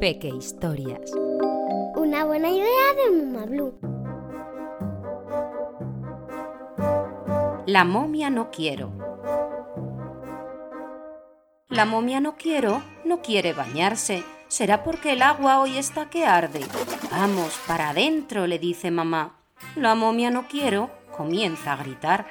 Peque 0.00 0.28
Historias. 0.28 1.10
Una 1.94 2.24
buena 2.24 2.48
idea 2.48 2.94
de 2.96 3.10
Muma 3.10 3.44
Blue. 3.44 3.78
La 7.66 7.84
momia 7.84 8.30
no 8.30 8.50
quiero. 8.50 8.92
La 11.68 11.84
momia 11.84 12.20
no 12.20 12.36
quiero 12.36 12.82
no 13.04 13.20
quiere 13.20 13.52
bañarse. 13.52 14.24
Será 14.48 14.82
porque 14.82 15.12
el 15.12 15.20
agua 15.20 15.60
hoy 15.60 15.76
está 15.76 16.08
que 16.08 16.24
arde. 16.24 16.64
Vamos, 17.10 17.60
para 17.66 17.90
adentro, 17.90 18.46
le 18.46 18.58
dice 18.58 18.90
mamá. 18.90 19.42
La 19.76 19.94
momia 19.94 20.30
no 20.30 20.48
quiero 20.48 20.90
comienza 21.14 21.74
a 21.74 21.76
gritar. 21.76 22.26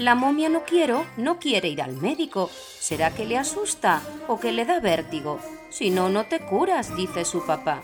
La 0.00 0.14
momia 0.14 0.48
no 0.48 0.64
quiero 0.64 1.04
no 1.18 1.38
quiere 1.38 1.68
ir 1.68 1.82
al 1.82 1.92
médico. 1.92 2.48
¿Será 2.78 3.10
que 3.10 3.26
le 3.26 3.36
asusta 3.36 4.00
o 4.28 4.40
que 4.40 4.50
le 4.50 4.64
da 4.64 4.80
vértigo? 4.80 5.38
Si 5.68 5.90
no, 5.90 6.08
no 6.08 6.24
te 6.24 6.40
curas, 6.40 6.96
dice 6.96 7.26
su 7.26 7.44
papá. 7.44 7.82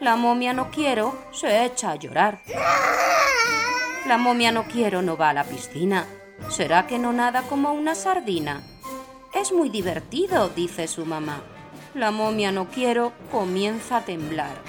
La 0.00 0.16
momia 0.16 0.54
no 0.54 0.70
quiero 0.70 1.14
se 1.30 1.66
echa 1.66 1.90
a 1.90 1.96
llorar. 1.96 2.40
La 4.06 4.16
momia 4.16 4.50
no 4.50 4.64
quiero 4.64 5.02
no 5.02 5.18
va 5.18 5.28
a 5.28 5.34
la 5.34 5.44
piscina. 5.44 6.06
¿Será 6.48 6.86
que 6.86 6.98
no 6.98 7.12
nada 7.12 7.42
como 7.42 7.70
una 7.72 7.94
sardina? 7.94 8.62
Es 9.34 9.52
muy 9.52 9.68
divertido, 9.68 10.48
dice 10.48 10.88
su 10.88 11.04
mamá. 11.04 11.42
La 11.92 12.10
momia 12.10 12.50
no 12.50 12.68
quiero 12.70 13.12
comienza 13.30 13.98
a 13.98 14.04
temblar. 14.06 14.62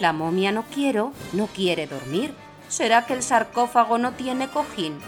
La 0.00 0.12
momia 0.12 0.52
no 0.52 0.64
quiero 0.64 1.14
no 1.32 1.46
quiere 1.46 1.86
dormir. 1.86 2.34
¿Será 2.68 3.06
que 3.06 3.14
el 3.14 3.22
sarcófago 3.22 3.98
no 3.98 4.12
tiene 4.12 4.48
cojín? 4.48 4.98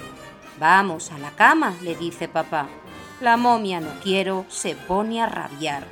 Vamos 0.59 1.11
a 1.11 1.17
la 1.17 1.31
cama, 1.31 1.75
le 1.81 1.95
dice 1.95 2.27
papá. 2.27 2.67
La 3.21 3.37
momia 3.37 3.79
no 3.81 3.99
quiero 4.01 4.45
se 4.49 4.75
pone 4.75 5.21
a 5.21 5.25
rabiar. 5.25 5.85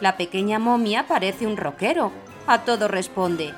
La 0.00 0.16
pequeña 0.16 0.58
momia 0.58 1.06
parece 1.06 1.46
un 1.46 1.56
roquero. 1.56 2.12
A 2.46 2.62
todo 2.62 2.88
responde, 2.88 3.54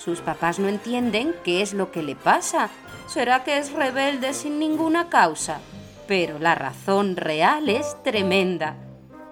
sus 0.00 0.20
papás 0.20 0.58
no 0.58 0.68
entienden 0.68 1.36
qué 1.44 1.60
es 1.60 1.74
lo 1.74 1.92
que 1.92 2.02
le 2.02 2.16
pasa. 2.16 2.70
¿Será 3.06 3.44
que 3.44 3.58
es 3.58 3.72
rebelde 3.72 4.32
sin 4.32 4.58
ninguna 4.58 5.10
causa? 5.10 5.60
Pero 6.08 6.38
la 6.38 6.54
razón 6.54 7.16
real 7.16 7.68
es 7.68 8.02
tremenda, 8.02 8.76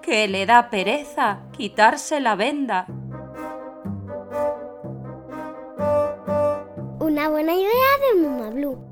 que 0.03 0.27
le 0.27 0.45
da 0.45 0.69
pereza 0.69 1.39
quitarse 1.57 2.19
la 2.19 2.35
venda. 2.35 2.85
una 7.19 7.27
buena 7.27 7.53
idea 7.53 7.69
de 8.13 8.21
Mamá 8.21 8.49
Blue. 8.49 8.88